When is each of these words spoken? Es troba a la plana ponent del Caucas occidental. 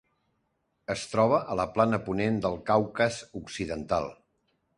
Es 0.93 1.03
troba 1.11 1.41
a 1.55 1.57
la 1.59 1.67
plana 1.75 1.99
ponent 2.07 2.41
del 2.47 2.57
Caucas 2.71 3.21
occidental. 3.43 4.11